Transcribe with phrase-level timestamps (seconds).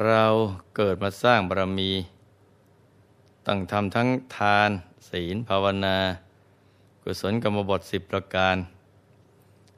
[0.00, 0.24] เรา
[0.76, 1.90] เกิดมาสร้างบารมี
[3.46, 4.70] ตั้งทำทั้งทาน
[5.08, 5.96] ศีลภาวนา
[7.02, 8.56] กุศลกรรมบทสิบประการ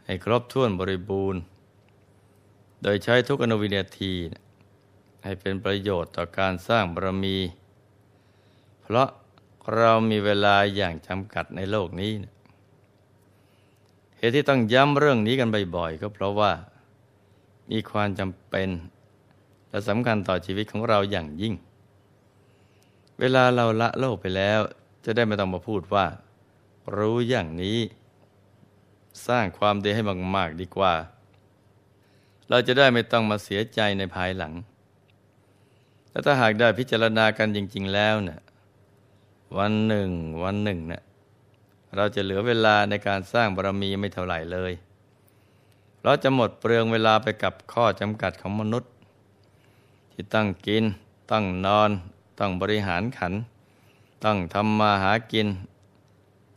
[0.05, 1.41] ให้ครบถ้วนบริบูรณ์
[2.83, 4.15] โดยใช้ทุกอนุวินาที
[5.25, 7.39] ให้เป็นประโยชน์ต่อการสร้างบารมี
[8.83, 9.09] เพราะ
[9.75, 12.13] เรามีเวลาอย่างจำกัดในโลกนี้
[14.17, 16.53] เหตุที่ต้องย้ำเรื่องนี้กันบ่อยๆ ก็เพราะว่า
[17.71, 18.71] มีความจำเป็น
[19.75, 21.55] และสำคัญต่อชีวิตของเราอย่างยิ่ง
[23.21, 24.61] เวลาเราละโลกไปแล้ว
[25.05, 26.07] จะได้ไม่ต้องมาพูดว่า
[26.97, 27.79] รู้อย่างนี้
[29.27, 30.03] สร้างความดีให้
[30.37, 30.95] มาก ๆ ดีกว่า
[32.49, 34.53] เราจะได้ไม่ต้องมาเสียใจในภายหลัง
[36.11, 38.41] และถ้าหากได้พิจารณากันจริง ๆ แล้วเนะี่ย
[39.59, 40.11] วันหนึ่ง
[40.43, 41.03] วันหนึ่งเนะี่ย
[41.97, 44.73] เราจะเหลือเวลาในการสร้างบารมีไม่เท่าไหร่เลย
[46.05, 48.94] เราจะหมดเปลืองเวลาไปกับข้อจำกัดของมนุษย์
[50.17, 50.85] ที่ตั้งกิน
[51.31, 51.91] ตั้งนอน
[52.39, 53.35] ต้องบริหารขัน
[54.25, 55.47] ต้องทำมาหากิน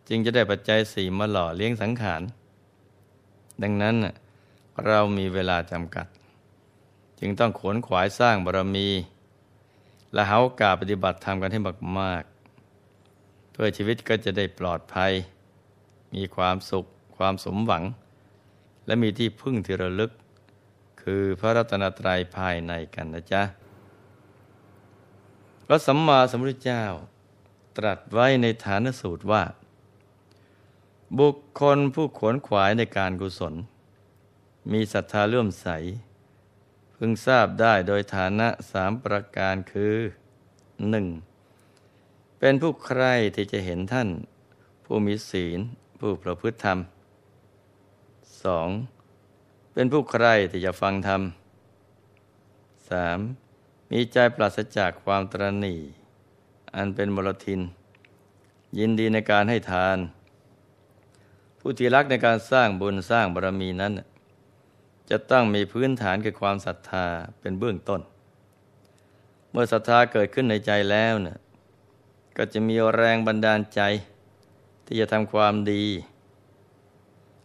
[0.08, 2.22] จึงจะได้ปัจจัยสี่มาหล่อเลี้ยงสังขาร
[3.62, 3.96] ดังนั้น
[4.86, 6.08] เรามีเวลาจำกัด
[7.20, 8.88] จึงต้องขวนขวายสร้างบารมี
[10.14, 11.60] และหาโอกาสปฏิบัติธรรมกันให้
[12.00, 15.12] มากๆเพื่อชีวิตก็จะได้ปลอดภัย
[16.14, 16.86] มีความสุข
[17.18, 17.84] ความสมหวัง
[18.86, 20.12] และมีที่พึ่งที่ระลึก
[21.12, 23.44] คือพระรัตนตรัยภายในกันนะจ๊ะ
[25.66, 26.84] พระสัมมาสัมพุทธเจ้า
[27.78, 29.44] ตรัสไว้ในฐานสูตรว่า
[31.20, 33.54] บุคคลผู้ขวนขวายในการกุศล
[34.72, 35.68] มีศรัทธาเลื่อมใส
[36.96, 39.96] พึงทราบได้โดยฐานะสามประการคือ
[40.90, 41.08] หนึ่ง
[42.40, 44.10] เป็นผู้ใคร่ที่จะเห็นท่าน
[44.86, 45.60] ผู้มีศีล
[46.00, 46.78] ผู้ประพฤติธรรม
[48.46, 48.70] สอง
[49.80, 51.22] เป็นผู้ใคร่ที่จะฟังธรรม
[52.90, 53.20] สาม
[53.92, 55.76] มีใจปราศจากความตรณี
[56.76, 57.62] อันเป็นมลทิน
[58.78, 59.98] ยินดีในการให้ทาน
[61.60, 63.94] ผู้ที่รักในการสร้างบุญสร้างบารมีนั้น
[65.10, 67.06] จะต้องมีพื้นฐานคือความศรัทธา
[67.40, 68.02] เป็นเบื้องต้น
[69.52, 71.38] เมื่อศรัทธาเกิดขึ้นในใจแล้วเนี่ย
[72.38, 73.82] ก็จะมีแรงบันดาลใจ
[74.86, 75.86] ที่จะทำความดี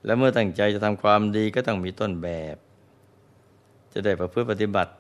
[0.05, 2.57] และเมื่อตั้งใจจะทำความดีก็ต้องมีต้นแบบ
[3.93, 4.93] จะได้ประพฤติปฏิบัติ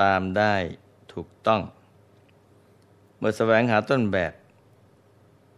[0.00, 0.54] ตามได้
[1.12, 1.60] ถูกต้อง
[3.18, 4.32] เมื่อแสวงหาต้นแบบ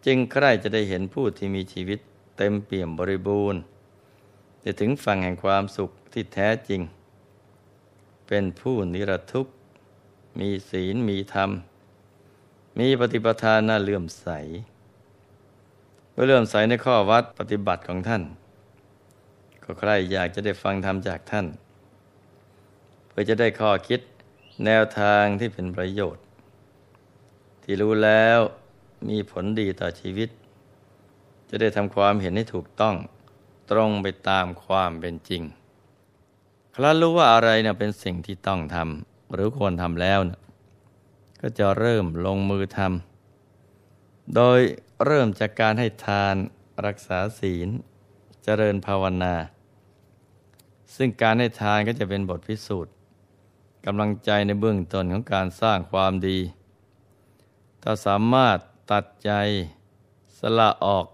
[0.07, 1.99] จึงใคร่จะได้เห็นผู้ที่มีชีวิต
[2.37, 3.61] เต็มเปี่ยมบริบูรณ์
[4.65, 6.81] จะถึงฝั่งแห่งความสุขที่แท้จริง
[8.27, 9.53] เป็นผู้นิรทุกข์
[10.39, 11.51] มีศีลมีธรรม
[12.79, 14.29] มีปฏิปทาน่าเลื่อมใส
[16.13, 18.23] เมื่อเลื่อมใสในข้อวัดปฏิบัติของท่าน
[19.63, 21.47] ก็ใครอยากจะได้ฟังธรรมจากท่าน
[23.09, 24.01] เพื่อจะได้ข้อคิด
[24.65, 26.25] แนวทางที่เป็นประโยชน์
[27.63, 28.39] ที่รู้แล้ว
[29.09, 30.29] มีผลดีต่อชีวิต
[31.49, 32.95] จะได้ทำความเห็นให้ถูกต้อง
[33.71, 35.43] ตรงไปตามความเป็นจริง
[36.75, 40.41] ครั้นรู้ว่าอะไรเนะเป็นสิ่งที่ต้องทำหรือควรทำแล้วนะ
[41.41, 44.61] ก็จะเริ่มลงมือทำโดย
[45.05, 46.37] เริ่มจากการให้ทาน
[46.87, 47.69] รักษาศีล
[48.45, 49.35] เจริญภาวนา
[50.97, 52.95] ซึ่งการให้ทานก็จะเป็นบทพิสูจน์
[53.87, 56.39] กำลังใจในเบื้องต้นของการสร้างความดี
[57.83, 58.59] ถ้าสามารถ
[58.91, 59.31] ตัดใจ
[60.39, 61.07] สละออก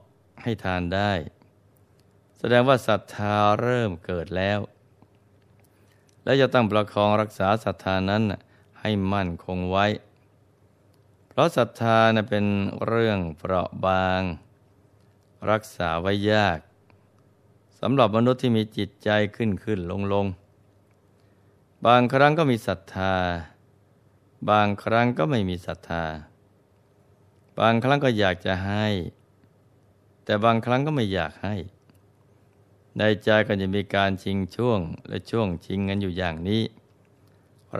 [0.42, 1.12] ให้ทานได้
[2.38, 4.58] แสดงว่าศรัทธาเริ่มเกิดแล้ว
[6.24, 8.22] และจะต้องประคองรักษาศรัทธานั้น
[8.80, 9.86] ให้มั่นคงไว้
[11.28, 11.98] เพราะศรัทธา
[12.30, 12.44] เป็น
[12.86, 14.22] เรื่องเปราะบาง
[15.50, 16.58] รักษาไว้ยาก
[17.80, 20.26] สำหรับมนุษย์ที่มีจิตใจขึ้นขึ้นลงลง
[21.86, 23.14] บางครั้งก็มีศรัทธา
[24.50, 26.04] บางครั้งก็ไม่มีศรัทธา
[27.58, 28.86] บางครั้งก็อยากจะให้
[30.24, 31.54] แต่บางครั้งก็ไม่อยากให้
[32.98, 36.62] ในใจก็จะมีการชิงช่วงและช่วงชิงกันอยู่อย่างนี้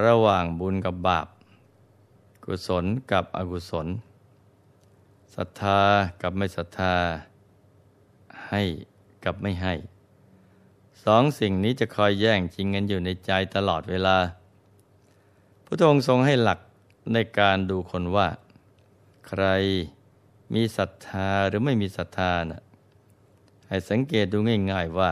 [0.05, 1.27] ระหว่างบุญกับบาป
[2.45, 3.87] กุศลกับอกุศล
[5.35, 5.81] ศรัทธา
[6.23, 6.95] กับไม่ศรัทธา
[8.49, 8.63] ให้
[9.25, 9.75] กับไม่ให้
[11.05, 14.17] สองสิ่งนี้จะคอยแย่งชิงกันอยู่ในใจตลอดเวลา
[15.65, 16.61] พระองค์ทรงให้หลัก
[17.13, 18.29] ในการดูคนว่า
[19.29, 19.45] ใคร
[20.55, 22.63] มีศรัทธาหรือไม่มีศรัทธานะ
[23.69, 24.39] ให้สังเกตดู
[24.73, 25.11] ง่าย ๆว่า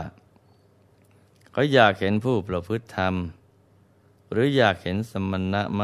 [1.51, 3.13] เขาอยากเห็นผู้ประพฤติธรรม
[4.31, 5.83] หรืออยากเห็นสมณะไหม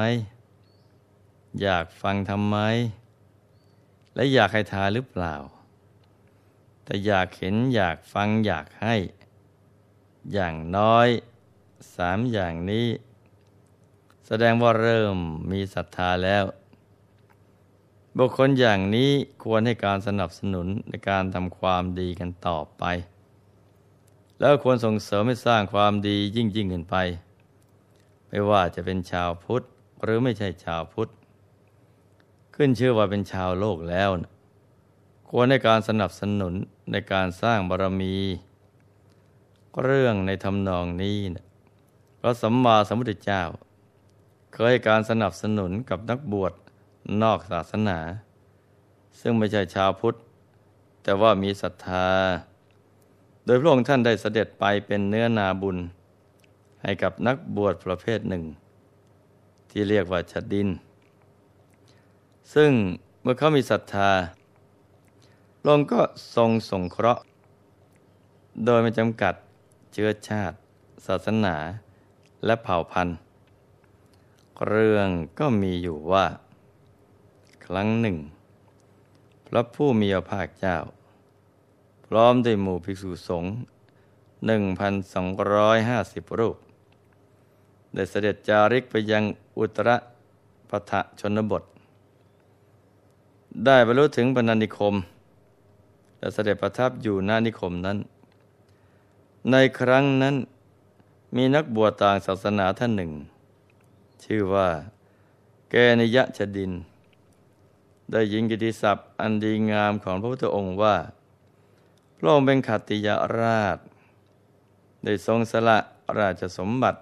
[1.62, 2.58] อยากฟังทำไม
[4.16, 5.36] และอยากให้ทาหรือเปล่า
[6.84, 8.96] แต่อยากเห็นอยากฟังอยากให้
[10.34, 11.08] อย่างน้อย
[11.96, 12.88] สามอย่างนี้
[14.28, 15.18] แสดงว่าเริ่ม
[15.52, 16.44] มีศรัทธาแล้ว
[18.18, 19.12] บุคคลอย่างนี้
[19.44, 22.84] ควรให้การสนับสนุนในการทำความดีกันต่อไป
[24.40, 26.96] แล้วควรส่งเสริมให้สร้างความดียิ่งยิ่งขึ้นไป
[28.30, 29.64] ไม่ว่าจะเป็นชาวพุทธ
[30.04, 31.10] หรือไม่ใช่ชาวพุทธ
[32.56, 34.33] ขึ้นชื่อว่าเป็นชาวโลกแล้วนะ
[35.36, 36.54] ควรในการสนับสนุน
[36.92, 38.16] ในการสร้างบารมี
[39.84, 41.46] เรื่องในทำนองนี้นะ
[42.20, 43.42] พระสัมมาสัมพุทธเจ้า
[44.54, 46.54] เคยการสนับสนุนกับนักบวช
[47.24, 48.00] นอกศาสนา
[49.20, 50.16] ซึ่งไม่ใช่ชาวพุทธ
[51.04, 52.08] แต่ว่ามีศรัทธา
[53.46, 55.78] โดยพระองค์ท่านได้เสด็จไปเป็นเนื้อนาบุญ
[56.84, 58.44] ให้กับนักบวชประเภทหนึ่ง
[59.70, 60.70] ที่เรียกว่าชดิน
[62.54, 62.72] ซึ่ง
[63.22, 64.12] เมื่อเขามีศรัทธา
[65.66, 66.02] พระองก็
[66.36, 67.24] ทรงสงเคราะห์
[68.66, 69.34] โดยไม่จำกัด
[69.94, 70.58] เชื้อชาติ
[71.06, 71.56] ศาสนา
[72.46, 73.18] และเผ่าพันธุ์
[74.68, 76.26] เรื่องก็มีอยู่ว่า
[77.66, 78.18] ครั้งหนึ่ง
[79.48, 80.78] พระผู้มีพระภาคเจ้า
[82.06, 83.52] พร้อมด้วยหมู่ภิกษุสงฆ์
[85.20, 86.58] 1,250 รูป
[87.94, 89.24] ได้เสด็จจาริกไปยัง
[89.58, 89.90] อุตร
[90.70, 91.64] ปทะชนบท
[93.66, 94.96] ได้บรรลุถึงบรรณนิคม
[96.24, 97.98] และเสด็จประทับอยู่หน้านิคมนั้น
[99.52, 100.36] ในครั้งนั้น
[101.36, 103.12] มีนักบวชต่างศาสนาท่านหนึ่ง
[104.24, 104.70] ชื่อว่า
[105.70, 106.72] แกนิยะชดิน
[108.12, 110.96] ได้ยิงกิติศัพท์อันดีงามของพระพุทธองค์ว่า
[112.18, 113.08] พระองค์เป็นขัตติย
[113.40, 113.78] ราช
[115.04, 115.78] ได้ทรงสละ
[116.20, 117.00] ราชสมบัติ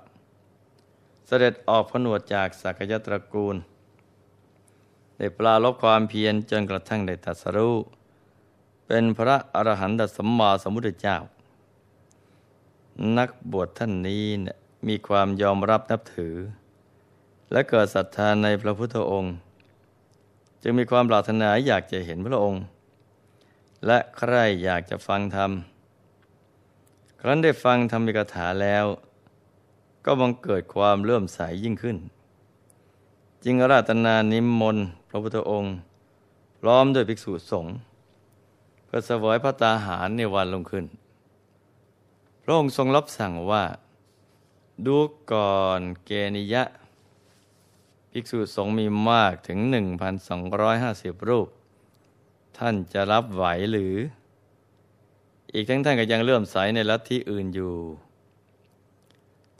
[1.27, 3.55] เสด็จออกผนวดจากสักยตระกูล
[5.17, 7.75] ได้ปลาลบความเพียรจนกระทั่งได้ตัดสรู้
[8.93, 11.17] เป็นพระอรหันตสัมมาสัมพุทธเจ้า
[13.17, 14.57] นักบวชท่านนี้เนี่ย
[14.87, 16.35] มีความยอมรับนับถือ
[17.51, 19.33] และเกิดศรัทธาในพระพุทธองค์
[20.61, 22.61] จึงมีความปรารถนาอยากจะเห็นพระองค์
[23.85, 24.33] และใคร
[24.63, 25.51] อยากจะฟังธรรม
[27.19, 28.85] ครั้นได้ฟังธรรมิกถาแล้ว
[30.05, 31.97] ก็บังเกิดความเลื่อมใสยยิ่งขึ้น
[33.43, 35.73] จึงราตนานิมนต์พระพุทธองค์
[36.59, 37.75] พร้อมด้วยภิกษุสงฆ์
[38.93, 40.85] พื่อเสวยพระตาหารในวันลงขึ้น
[42.43, 43.63] พระองค์ทรงรับสั่งว่า
[44.85, 44.97] ดู
[45.31, 46.63] ก่อนเกนิยะ
[48.11, 49.59] ภิกษุสงฆ์มีมากถึง
[50.43, 51.47] 1,250 รูป
[52.57, 53.95] ท่านจะรับไหวหรือ
[55.53, 57.75] อีกทั้งท่านก็ยังเลื่อมใสในลัทธิอื่นอยู่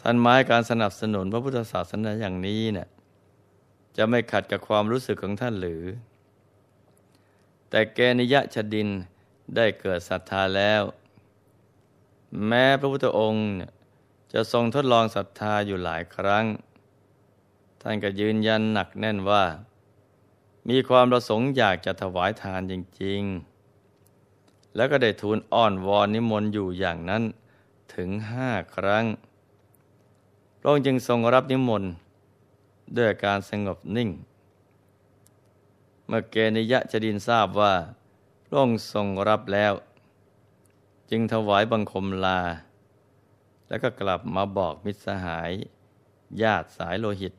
[0.02, 2.88] ท่านหมายการสนับสนุนพระพุทธศาสนาอย่างนี้เนะี่ย
[3.98, 5.84] จะไม่ขัดกับความรู้สึกของท่านหรือ
[7.70, 8.90] แต่แกนิยะชดิน
[9.56, 10.84] ได้เกิดศรัทธาแล้ว
[12.48, 13.46] แม้พระพุทธองค์
[14.34, 16.46] จะทรงทดลองศรัทธาอยู่หลายครั้ง
[17.82, 19.44] ท่านก็ยืนยันหนักแน่นว่า
[20.70, 23.22] มีความประสงค์อยากจะถวายทานจริง
[24.00, 27.24] ๆ แล้วก็ได้ทูลอ้อนวอนนิมนต์อยู่อย่างนั้น
[27.96, 29.06] ถึงห้าครั้ง
[30.60, 31.92] พระองค์จึงทรงรับนิมนต์
[32.98, 34.10] ด้วยการสงบนิ่ง
[36.08, 37.74] เมื่อเกณยะจะดินทราบว่า
[38.54, 39.74] พระองค์ทรงรับแล้ว
[41.10, 42.40] จึงถวายบังคมลา
[43.68, 45.52] แล้วก็กลับมาบอกมิตรสหาย
[46.42, 47.34] ญาติสายโลหิต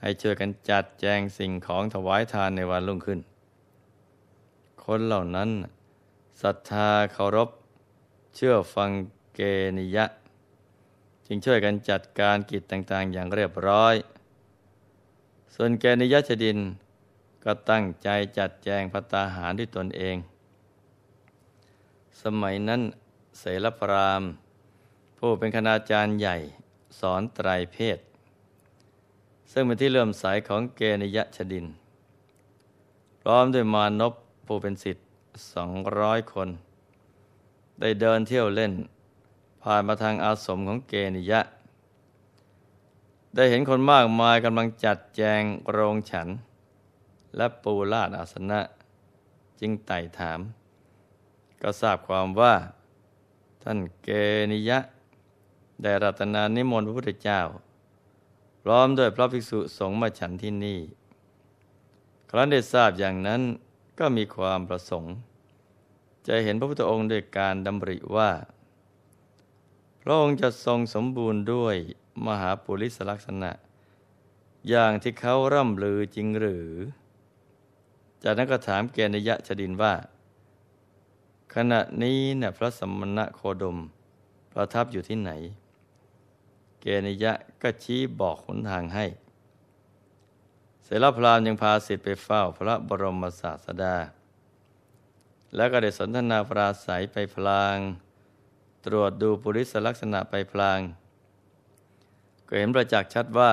[0.00, 3.20] ให้ช่วยกันจัดแจงสิ่งของถวายทานในวันรุ่งขึ้น
[4.84, 5.50] คนเหล่านั้น
[6.42, 7.48] ศรัทธาเคารพ
[8.34, 8.90] เชื่อฟัง
[9.34, 9.40] เก
[9.78, 10.04] นิยะ
[11.26, 13.94] จึงช่วยกันจัดการกิจต่างๆ อย่างเรียบร้อย
[15.54, 16.60] ส่วนเกนิยะชดิน
[17.44, 20.16] ก็ตั้งใจจัดแจงพัตาหารด้วยตนเอง
[22.22, 22.80] สมัยนั้น
[23.38, 24.22] เสรพราม
[25.18, 26.36] ผู้เป็นคณาจารย์ใหญ่
[27.00, 27.98] สอนไตรเพศ
[29.52, 31.66] ซึ่งเป็นที่เลื่อมใสของเกณยชดิน
[33.20, 34.14] พร้อมด้วยมานพ
[34.46, 35.06] ผู้เป็นสิทธิ์
[35.52, 36.48] สองร้อยคน
[37.80, 38.72] ได้เดินเที่ยวเล่น
[39.62, 41.40] ผ่านมาทางอาสมของเกณยะ
[43.34, 46.28] ได้เห็นคนมากมายกำลังจัดแจงโรงฉัน
[47.36, 48.60] และปูลาดอาสนะ
[49.60, 50.40] จึงไต่ถาม
[51.62, 52.54] ก็ทราบความว่า
[53.62, 54.08] ท่านเก
[54.52, 54.78] นิยะ
[55.82, 57.40] ได้รัตนานิมนต์พระพุทธเจ้า
[58.62, 60.80] พร้อมด้วยพระภิกษุสงฆ์มาฉันที่นี่
[62.30, 63.42] ครั้นได้ทราบอย่างนั้น
[63.98, 65.14] ก็มีความประสงค์
[66.26, 68.30] จะเห็นพระพุทธองค์ด้วยการดำริว่า
[70.02, 71.76] พระองค์จะทรงสมบูรณ์ด้วย
[72.26, 73.50] มหาปุริสลักษณะ
[74.68, 76.68] อย่างที่เขาร่ำลือจริงหรือ
[78.22, 79.94] จากนั้นก็ถามเกณยะชดินว่า
[81.54, 83.78] ขณะนี้เนี่ยพระสมณะโคดม
[84.52, 85.30] ประทับอยู่ที่ไหน
[86.80, 89.06] เกณิยะก็ชี้บอกหนทางให้
[90.84, 93.96] เสรพรามยังพาสิทธิ์ไปเฝ้าพระบรมศาสดา
[95.54, 97.76] แล้วก็ได้สนทนาปราศัยไปพลาง
[98.86, 100.80] ตรวจดูปุริสลักษณะไปพลาง
[102.46, 103.52] ก็เห็นประจักษ์ชัดว่า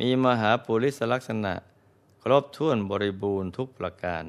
[0.00, 1.54] มีมหาปุริสลักษณะ
[2.22, 4.24] ครบถ้วนบริบูรณ์ทุกประการ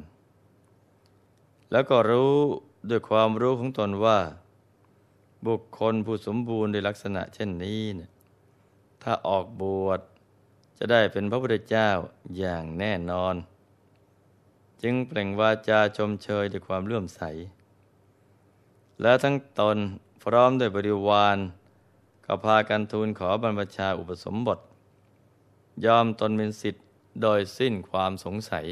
[1.72, 2.36] แล้วก็รู้
[2.90, 4.20] ด้วยความรู้ของตนว่า
[5.48, 8.10] บุคคลผู้สมบูรณ์ในลักษณะเช่นนี้เนี่ย
[9.04, 10.00] ถ้าออกบวช
[10.78, 11.90] จะได้เป็นพระพุทธเจ้า
[12.38, 13.36] อย่างแน่นอน
[14.82, 17.22] จึงเปล่งวาจาชมเชยด้วยความเลื่อมใส
[19.02, 19.78] และทั้งตน
[20.24, 21.38] พร้อมด้วยบริวาร
[22.26, 24.60] ก็พากันทูลขอบรรพชาอุปสมบท
[25.86, 26.86] ยอมตนเป็นสิทธิ์
[27.22, 28.66] โดยสิ้นความสงสัย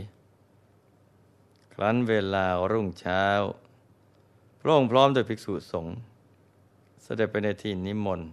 [1.74, 3.24] ครั้นเวลารุ่งเช้า
[4.60, 5.96] พระองค์พร้อมด้วยภิกษุสงฆ์
[7.04, 8.30] เสด็จไปในที่นิมนต์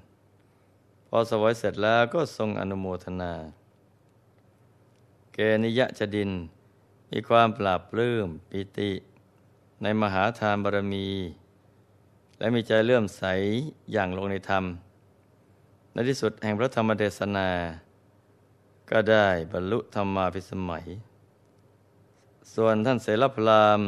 [1.08, 3.32] พอสวยเสร็จแล้วก็ทรงอนุโมทนา
[5.32, 6.30] เกนิยะจดิน
[7.10, 8.92] มีความปราบปลื้มปิติ
[9.82, 11.08] ในมหาทานบารมี
[12.38, 13.24] และมีใจเลื่อมใส
[13.92, 14.64] อย่างลงในธรรม
[15.92, 17.48] ในที่สุดแห่งพระธรรมเทศนา
[18.90, 20.86] ก็ได้บรรลุธรรมาภิสมัย
[22.54, 23.80] ส่วนท่านเสรพราม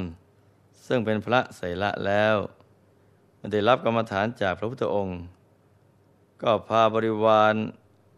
[0.87, 2.37] ซึ่งเป็นพระเสระแล้ว
[3.53, 5.19] ได้รับกรรมฐานจากพระพุทธองค์
[6.43, 7.55] ก็พาบริวาร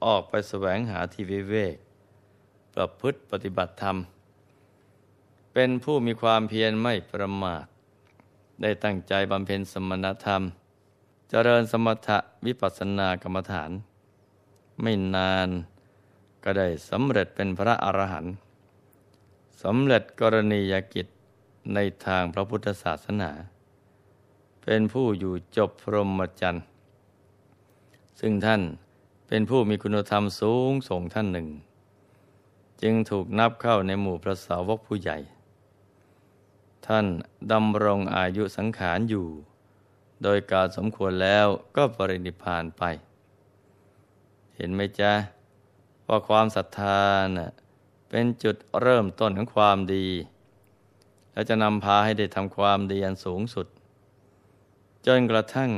[0.05, 1.77] ออกไปแสวงหาที่วิเวก
[2.75, 3.97] ประพฤติปฏิบัติธรรม
[5.53, 7.65] เป็นผู้มีความเพียรไม่ประมาท
[8.63, 10.43] ได้ตั้งใจบำเพ็ญสมณธรรม
[11.31, 13.71] เจริญสมถะวิปัสสนากรรมฐาน
[14.83, 15.49] ไม่นาน
[16.45, 18.35] ก็ได้สำเร็จเป็นพระอรหันต์
[19.62, 21.07] สำเร็จกรณียกิจ
[21.75, 23.30] ในทางพระพุทธศาสนา
[24.62, 26.64] เป็นผู้อยู่จบพรหมจรรย์
[28.21, 28.62] ซึ่งท่าน
[29.28, 31.49] เป็นผู้มีคุณธรรมสูงส่งท่านหนึ่ง
[32.83, 35.18] จึงถูกนับเข้าในหมู่พระสาวกผู้ใหญ่
[36.87, 37.07] ท่าน
[37.52, 39.26] ดำรงอายุสังขารอยู่
[40.23, 42.83] โดยการสมควรแล้วก็ปรินิพานไป
[44.57, 45.12] เห็นไหมจ๊ะ
[46.09, 47.03] ว่าความศรัทธา
[47.37, 47.53] น่ะ
[48.09, 50.07] เป็นจุดเริ่มต้นของความดี
[51.33, 53.67] และจะนำพาให้ได้ทำความดีอันสูงสุด
[55.07, 55.71] จนกระทั่ง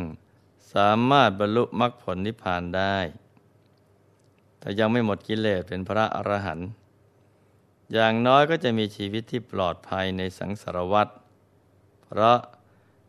[0.75, 2.99] สามารถบรรลุมรรคผลนิพพานได้
[4.58, 6.68] แต่ยังไม่หมดกิเลสเป็นพระอรหันต์
[7.92, 11.08] อย่างน้อยก็จะมีชีวิตที่ปลอดภัยในสังสารวัฏ
[12.04, 12.38] เพราะ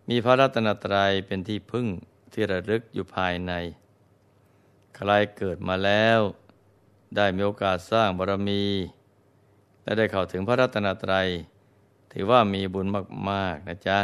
[0.09, 1.87] มีพระรัตนตรัยเป็นที่พึ่ง
[2.33, 3.53] ที่ระลึกอยู่ภายใน
[4.95, 6.19] ใครเกิดมาแล้ว
[7.15, 8.63] ได้มีโอกาสสร้างบารมี
[9.83, 11.27] และได้เข้าถึงพระรัตนตรัย
[12.11, 12.87] ถือว่ามีบุญ
[13.29, 13.99] มาก ๆ นะจ๊ะ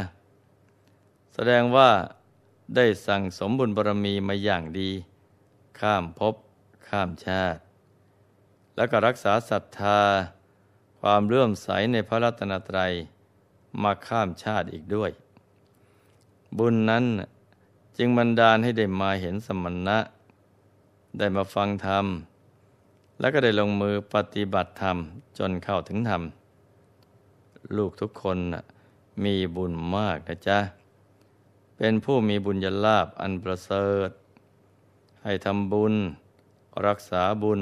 [1.34, 1.90] แสดงว่า
[2.76, 4.92] ได้สั่งสมบุญบารมีมาอย่างดี
[5.80, 6.36] ข้ามภพ
[6.88, 7.62] ข้ามชาติ
[8.76, 10.00] แล้วก็รักษาศรัทธา
[11.00, 12.92] ความเลื่อมใสในพระรัตนตรัย
[13.84, 15.12] มาข้ามชาติอีกด้วย
[16.58, 17.06] บุญนั้น
[17.98, 19.98] จึงบันดาลให้ได้มาเห็นสมณะ
[21.18, 22.06] ได้มาฟังธรรม
[23.20, 24.98] แล้วก็ได้ลงมือปฏิบัติธรรม
[25.38, 26.22] จนเข้าถึงธรรม
[27.78, 28.38] ลูกทุกคน
[29.24, 30.60] มีบุญมากนะจ๊ะ
[31.78, 34.10] เป็นผู้มีบุญยลาบอันประเสริฐ
[35.24, 35.94] ให้ทำบุญ
[36.88, 37.62] รักษาบุญ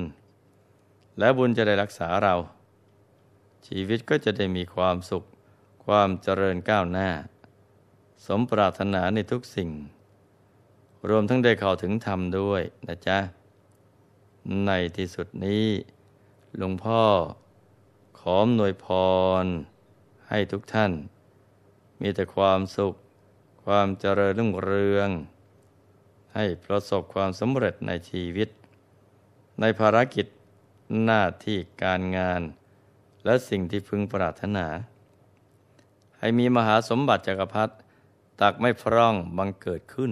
[1.19, 2.35] และบุญจะได้รักษาเรา
[3.67, 5.23] ชีวิตก็จะได้มีความสุข
[5.85, 7.09] ความเจริญก้าวหน้า
[8.25, 9.69] สมปรารถนาในทุกสิ่ง
[11.09, 13.17] รวมทั้งได้เข้าถึงธรรมด้วยนะจ๊ะ
[14.65, 15.67] ในที่สุดนี้
[16.57, 17.03] หลวงพ่อ
[18.19, 18.87] ขอมหน่วยพ
[19.43, 19.45] ร
[20.29, 20.91] ให้ทุกท่าน
[22.01, 22.93] มีแต่ความสุข
[23.63, 25.09] ความเจริญรุ่งเรือง
[26.35, 28.49] ให้ประสบความสำเร็จในชีวิต
[29.61, 30.25] ในภารกิจ
[31.05, 32.41] หน้าที่การงาน
[33.25, 34.67] และสิ่งที่พึงปรารถนา
[36.19, 37.73] ให้มีมหาสมบัติจักรพรรดิ
[38.41, 40.11] ตักไม่พร่องบังเกิดขึ้น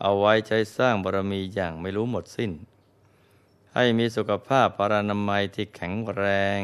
[0.00, 2.52] เอาไว้ใช้สร้างบารมีอย่างไม่รู้หมดสิ้น
[3.78, 6.24] ให้มีสุขภาพปรานามัยที่แข็งแร
[6.58, 6.60] ง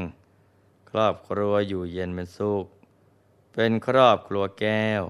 [0.90, 2.66] ครอบครัวอยู่เย็นเป็นสุข
[3.54, 5.02] เป็นครอบครัวแก้ว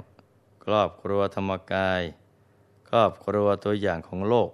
[0.64, 2.02] ครอบครัวธรรมกาย
[2.88, 4.50] ครอบครัวตัวอย่างของโลก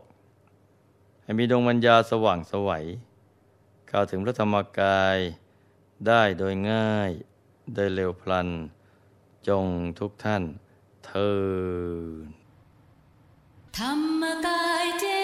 [1.23, 2.85] ให้มีดวงวิญญาสว่างสวัย
[3.88, 5.19] เข้าถึงพระธรรมกาย
[6.07, 7.11] ได้โดยง่าย
[7.75, 8.49] โดยเร็วพลัน
[9.49, 9.67] จง
[9.99, 10.43] ทุกท่าน
[11.07, 11.33] เทิ
[12.23, 12.26] น
[13.78, 15.18] ธรรมกายเจ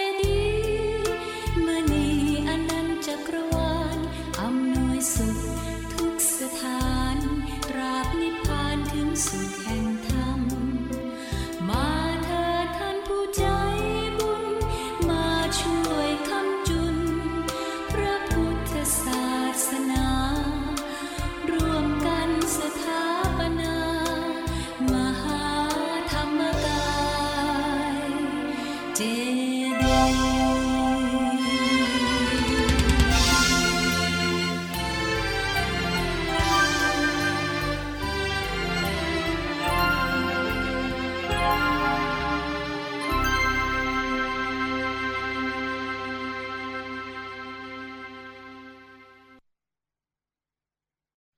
[9.31, 9.63] Peace.